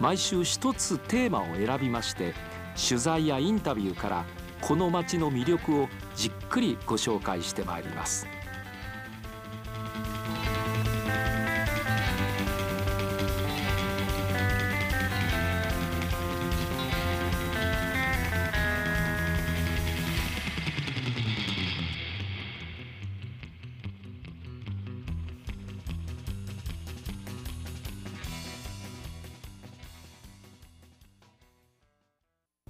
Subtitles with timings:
[0.00, 2.34] 毎週一つテーマを選びまして
[2.88, 4.24] 取材やインタビューから
[4.60, 8.26] この街の魅力をじっくりご紹介してまいります。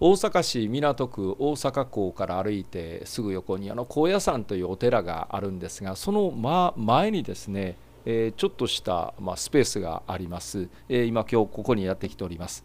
[0.02, 6.32] 大阪市港区大阪港から歩いてすぐ横にあの高野山というお寺があるんですがその
[6.78, 12.64] 前にですね、えー、ちょっとした、まあ、スペースがあります、えー、今今日ここにやってきております。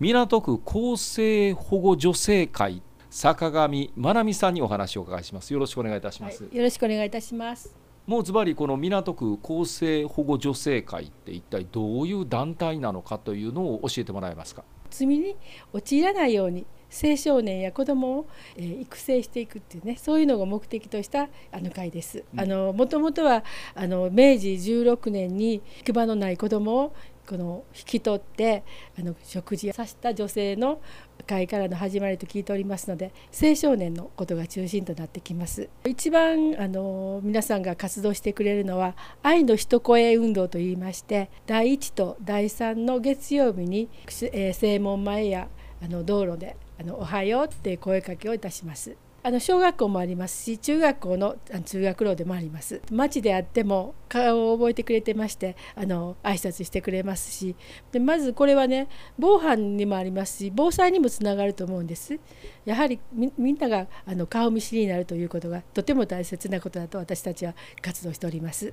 [0.00, 5.52] 港区厚生保護女性会坂上真奈美さんにお話をお伺いします。
[5.52, 7.72] よろしくお願いいたします、はい、よろしくお願いいたします。
[8.08, 14.64] もうズバリこの港区厚生保護女性会って一体どういう団体なのかというのを教えてもらえますか？
[14.90, 15.36] 罪に
[15.72, 22.24] 陥らないように青少年や子どもを、えー、育成していくっていうねそういうのが目的としたあの会です。
[22.36, 26.92] あのもともとはあの明治16年に行く場のない子どもを
[27.30, 28.64] この引き取って
[28.98, 30.80] あの食事をさせた女性の
[31.28, 43.88] 会からの始まりと聞いておりますので青少年のことが中心となってきます一番あの皆さんが活動してくれるのは愛の一声運動といいまして第1と第3の月曜日に、
[44.32, 45.46] えー、正門前や
[45.80, 48.96] あの道路であの「おはよう」って声かけをいたします。
[49.22, 52.80] あの小学校もありますし中学校の通学路でもあります。
[52.90, 57.54] 町であっても顔を覚えてくれてましてあの挨拶してくれますし。
[57.92, 58.88] でまずこれはね
[59.18, 62.18] 防犯にもありますし防災にもつながると思うんです。
[62.64, 68.72] やはりみんながあの顔見知りになるということがとても大切なことだと私たちは活動しております。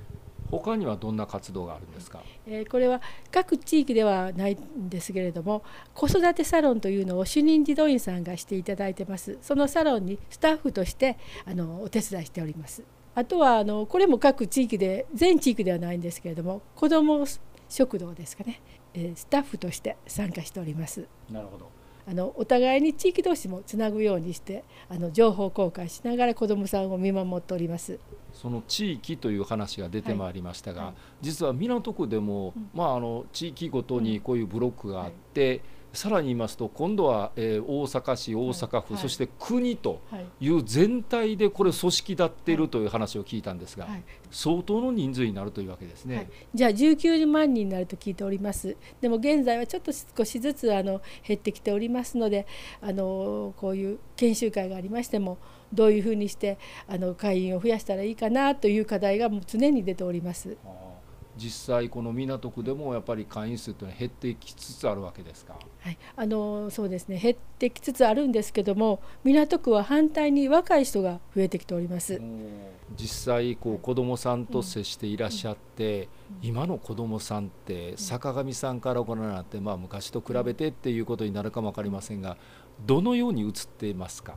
[0.50, 3.00] 他にはどんな活動があるんですか、えー、これは
[3.30, 5.62] 各地域ではないんですけれども
[5.94, 9.38] 子育てサロンというのを主任児童院さんがしていただいてます。
[9.42, 12.82] そのサロンにスタッフとしてあのお手伝いしております。
[13.14, 17.26] あとはあのこれも各地域で全地域ではないんですけれども子ども
[17.68, 18.60] 食堂ですかね、
[18.94, 21.06] えー、スタッフとして参加しております。
[21.30, 21.77] なるほど
[22.08, 27.98] あのお互いに地域同士もつなぐようにしてあの情報公開しながら子どもさんを見守っております。
[28.32, 30.90] その地域という話が出てまいりましたが、はい。
[30.90, 35.62] はい、実は港区でも、うん、まあ、あの地域ごとにこういうブロックがあって、うん
[35.92, 40.00] さらに言いますと今度は、えー、大阪市大阪府、はい、そして国と
[40.40, 40.48] い。
[40.50, 48.76] う全体でこれ組織立っているという話を聞いたんですが、はい、相当の人数になるというわけですね、はい、じゃあ19万人になると聞いております。
[49.00, 52.46] でも現在はちょっと少しずつあの減ってきておりますので
[52.80, 55.38] あのこういう研修会がありましても
[55.72, 60.56] どういうふうにしてあの会員を増やしたらいいかなという課題がもう常に出ております。
[61.38, 65.56] 実際この港区でもやっぱり会員数というのは減ってきつつあるわけですか？
[65.80, 67.18] はい、あのそうですね。
[67.18, 72.20] 減ってきつつあるんですけども港区は反対に若い人が増えてきております。
[72.96, 76.08] 実際こう子どもさんと接していらっしゃって、
[76.42, 82.36] 今の子どもさんって坂上さんからご覧になって、まあ、昔と比べてっていうことになるかも分かりませんが
[82.84, 84.34] どのように映っていますか？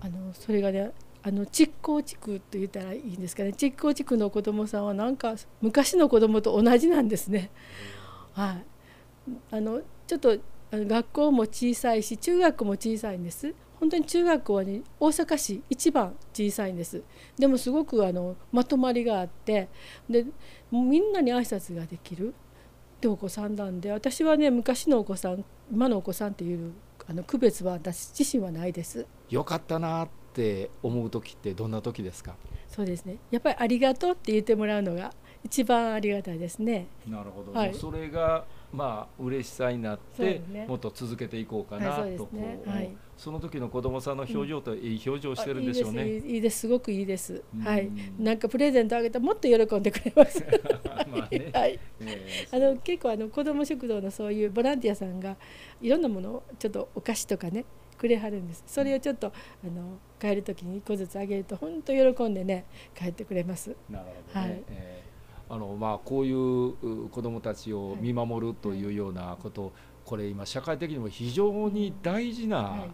[0.00, 0.90] あのそれがね
[1.26, 7.50] あの築港地区と言ったらいいんですかね築港地区の子どもさんはなんか昔の子どもと同じなんですね。
[8.32, 8.64] はい、
[9.50, 10.38] あのちょっと
[10.70, 13.52] 学校も小さいし中学も小さいんです。
[13.80, 17.02] 本当に中学校は、ね、大阪市一番小さいんです
[17.38, 19.68] でもすごくあのまとまりがあって
[20.08, 20.24] で
[20.72, 22.32] みんなに挨拶ができる
[23.02, 26.72] でお子さんなんで私はね昔のお子さん今のお子さんっていう
[27.06, 29.06] あの区別は私自身はないです。
[29.28, 32.34] よかったなって思う時ってどんな時ですか？
[32.68, 33.16] そうですね。
[33.30, 36.88] やっぱりありがとうって言ってもらうのが一番ありがたいですね。
[37.08, 46.60] なるほど、はい、それがまあ嬉しさになって、ね、もっと続けていこうかな、はい、とね、はい、その時の子供さんの表情といい表情してるんでしょうね、うん、いいです。
[46.60, 47.42] すごくいいです。
[47.64, 47.90] はい。
[48.18, 50.44] なんかプレゼントあげたらもっと喜んでくれます。
[50.84, 55.36] まあね、 はい、えー、あの結構あの子供食堂のそういうボランティアさんが
[55.80, 57.64] いろんなものをちょっとお菓子とかね
[57.96, 58.64] くれはるんです。
[58.66, 59.30] それをちょっとあ
[59.66, 62.64] の帰る時に1個ずつあげると本当喜んでね
[62.94, 63.74] 帰ってくれます。
[63.90, 64.62] なるほど、ね、はい。
[64.70, 69.72] えー、あのまあ、こういう子どもたちを見守るというようなこと、はい、
[70.04, 72.86] これ今社会的にも非常に大事な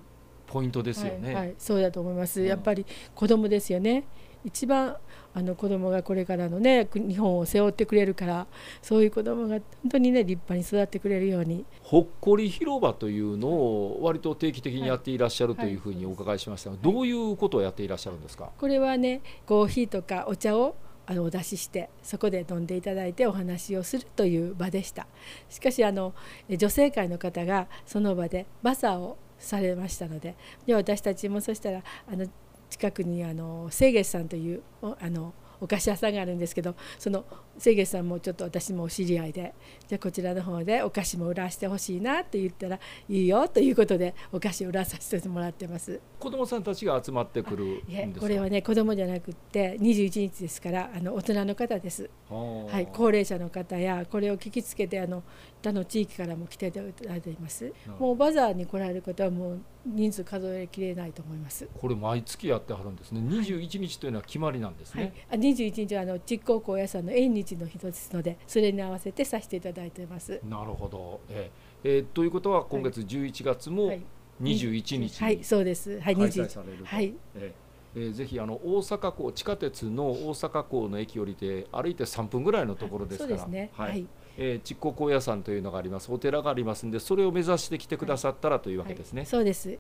[0.47, 1.35] ポイントですよね。
[1.35, 2.85] はい、はい、そうだと思います、やっぱり
[3.15, 4.05] 子どもですよね
[4.45, 4.97] 一番
[5.35, 8.47] あの子供がこれからのね日本を背負ってくれるから
[8.83, 11.65] そういう子供が本当にね立派に育ってくれるように。
[11.83, 18.51] ほっこり広場というのを割と定期的にやっていらっしゃるというふうにお伺いしましたが、どういうことをやっていらっしゃるんですか？
[18.59, 20.75] これはねコーヒーとかお茶を
[21.07, 25.07] あのお出ししてそこで飲んでいただいてお話をするという場でした。
[25.49, 26.15] しかしあの
[26.49, 30.37] 女性会の方がその場でバザーをされましたので
[30.67, 32.27] で私たちもそしたらあの
[32.73, 37.25] 近くにあの清月さんというあのお菓子屋さんがあるんですけどその
[37.59, 39.55] 清月さんもちょっと私もお知り合いで
[39.87, 46.01] じゃあこちらの方でお菓子も売らしてほしいなって言ったらいいよということでお菓子を売らさせてもらってます。
[46.19, 47.83] 子どもさんたちが集まってくる
[48.19, 55.23] これはね子どもじゃなくって21日ですからあの大人の方です、はい、高齢者の方やこれを聞きつけてあの
[55.63, 57.73] 他の地域からも来ていただいています。
[57.99, 61.69] もうバザーに来られる方はもう人数数えきれないと思います。
[61.79, 63.21] これ毎月やってはるんですね。
[63.21, 70.41] 21日というのは決まりなんですね、はい、21日はあの実行高野山の縁日の日ですのでそれに合わせてさせていただいています。
[70.49, 73.93] なるほど、えー、えー、ということは今月11月も
[74.41, 76.01] 21日はい、はい、そうです。
[76.01, 76.17] はい。
[76.17, 86.13] 開催されるはい、えーえー、ぜひあの大阪港地下鉄の大阪港の駅降りて歩いて3分ぐらいのところですから、はい、ね、はい、えー、築港高野山というのがあります。
[86.13, 89.77] お寺がありますんでそれを目指してきてくださったらというわけですね、はい、そうです。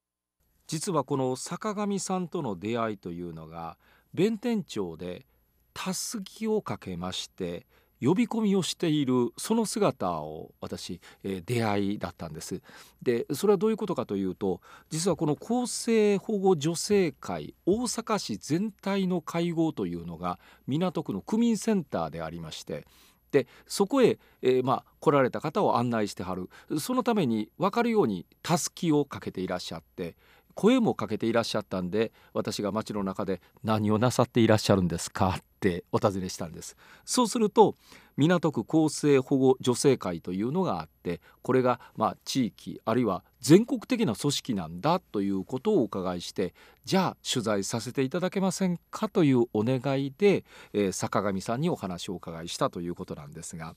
[0.66, 3.76] 実はこの坂上さんとの出会いというのが
[4.14, 5.26] 弁天町で
[5.74, 7.66] たすきをかけまして
[8.02, 12.60] 呼び込みをしているその姿を私、えー、出会いだったんです。
[13.00, 22.86] でそれはどういうことかというと実はこの厚生保護女性会大阪市全体の会合というのが港区の区民センターでありまして
[23.32, 26.48] でそこへ、えー、まあ、来られた方を案内してはる
[26.78, 30.14] そのために分かるようにたすきをかけていらっしゃって
[30.54, 36.76] 声もかけていらっしゃったんで私が街の中で「何をなさっていらっしゃるんですか?」ってお尋ねしたんです。
[37.04, 37.76] そうすると
[38.16, 46.52] 港区厚生保護女性会というのがあってこれがま地域あるいは全国的な組織なんだということをお伺いして
[46.84, 53.74] じゃあ取材させていただけませんかというお願いで、えー、坂上さんにお話をお伺いしたということなんですが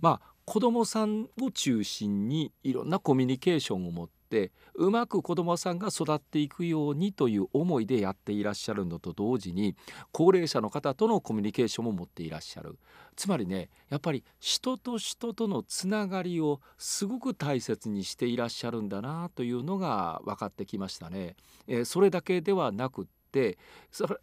[0.00, 9.74] まあ子どもさんを中心にいろんなコミュニケーションを持ってってうまく子どもさんが育っていくようにという思いでやっていらっしゃるのと同時に
[10.12, 12.78] 高齢者の方とのコミュニケーションも持っていらっしゃる
[13.16, 21.34] つまりねやっぱり人と人とのつながりをすごく大切にしていらっしゃるんだなというのが分かってきましたね。
[21.66, 23.58] えー、それだけではなくって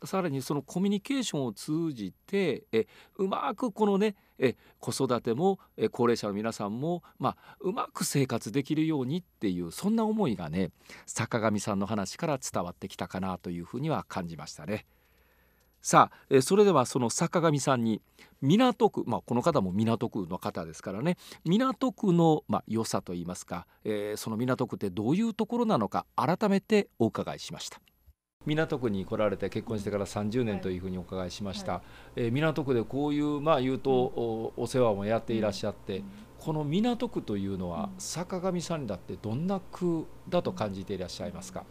[0.03, 10.71] さらにそのコミュニケーションを通じてえうまくこのねえ子育てもえ高齢者の皆さんも、まあ、うまく生活できるようにっていうそんな思いがね
[11.05, 14.85] 坂上さんの話から伝わってきたかなというふうには感じましたね。
[15.81, 18.01] さあ、えそれではその坂上さんに
[18.41, 27.79] 港区、まあ、この方も港区の方ですからね港区の、まあ、良さといいますか、えー、その港区ってどういうところなのか改めてお伺いしました。
[28.45, 31.81] 港区に来られて結婚してから30年というふうにお伺いしました、はい、
[32.17, 36.05] えー、港区でこういうまあ言うとおお世話もやっていらっしゃって、うん、
[36.39, 41.65] この港区というのは坂上さんにだってどんな区だと感じていらっしゃいますか？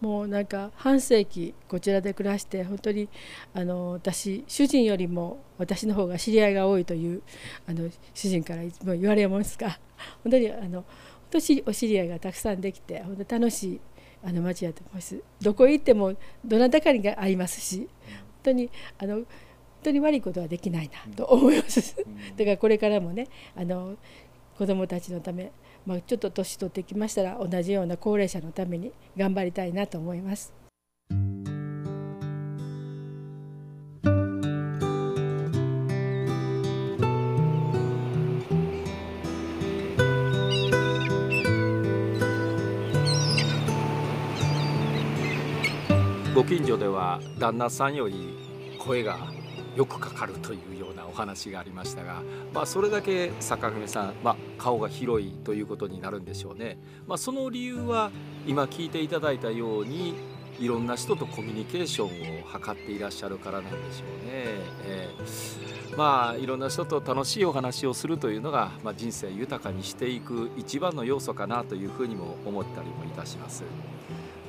[0.00, 3.08] もうなんか半世紀こちらで暮らして本当に
[3.52, 7.22] あの私主人よりも私の方が知り合いが多いという
[7.68, 9.78] あの主人からいつも言われますが
[10.24, 10.84] 本当にあの
[11.30, 13.80] 本当にお知り合いがたくさんできて本当楽しい
[14.24, 15.20] あの町やと思います。
[15.40, 17.88] どこへ行ってもどなたかにが会いますし本
[18.42, 19.26] 当にあの本
[19.84, 21.96] 当に悪いことはできないなと思います。
[22.36, 23.96] だからこれからもねあの
[24.58, 25.52] 子どもたちのため、
[25.86, 30.59] まあ、ちょっと年取ってきましたら同じような高齢者のために頑張りたいなと思います。
[46.40, 48.34] ご近所では旦那さんより
[48.78, 49.30] 声が
[49.76, 52.22] よくかかるというようなお話がありましたが、
[52.54, 56.78] まあ、それだけ坂上さん、まあ、顔が広いということになるんでしょうね。
[57.06, 58.10] まあ、その理由は
[58.46, 60.14] 今聞いていただいたように
[60.58, 64.32] いろんな人とコミュニケーションを図っていらっしゃるからなんでしょうね。
[64.86, 73.62] えー、まあいろんな人と楽しいお話をするというのが、まあ、人生豊かにしていく一番の要素かなというふうにも思ったりもいたします。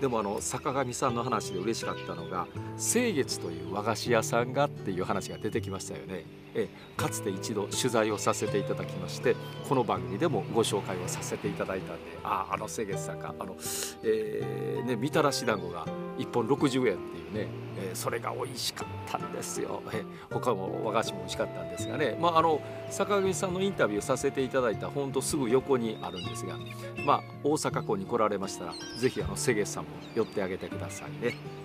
[0.02, 6.26] でもあの坂上さんの話で嬉しかったのが清月という和菓子屋さんがっていう話が出てきましたよね。
[6.56, 6.68] え
[6.98, 9.36] かつて一度取材をさせていただきまして
[9.68, 13.56] この番組でもご紹介をさせていただいたんでああの清月さんかあの、
[14.04, 15.86] えー、ね、みたらし団子が
[16.18, 26.58] 1本60円っていうね、えー、それが美味しかったんですよ、えー、他も和菓子も美味しかったんですがね、まあ、あの坂上さんのインタビューさせていただいたほんとすぐ横にあるんですが、
[27.06, 31.61] まあ、大阪港に来られましたら是非清月さんも寄ってあげてくださいね。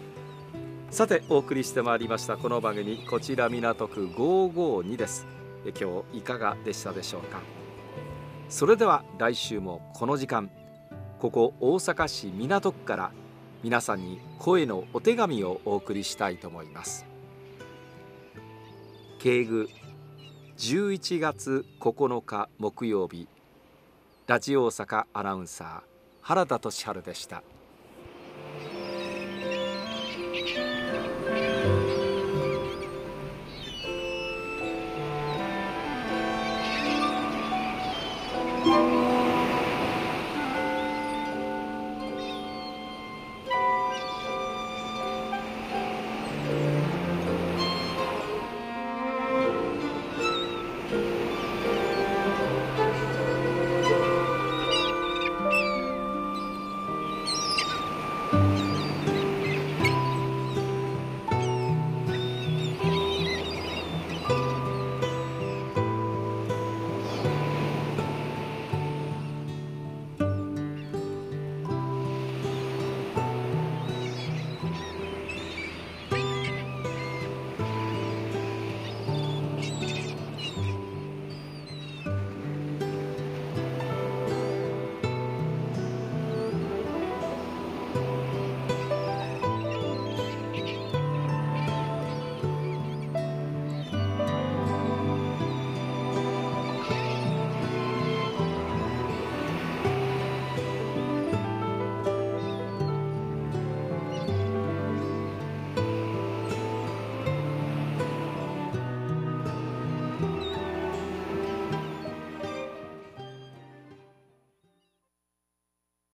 [0.90, 5.26] さてお送りしてまいりましたこの番組こちら港区552です。
[5.78, 7.40] 今日いかがでしたでしょうか？
[8.48, 10.48] それでは来週もこの時間
[11.18, 13.12] ここ大阪市港区から
[13.62, 17.04] 皆さんに声のお手紙をお送りしたいと思います。
[19.18, 19.68] 敬具
[20.56, 23.28] 11月9日木曜日
[24.26, 25.80] ラジオ大阪アナウンサー
[26.22, 27.42] 原田俊治でした。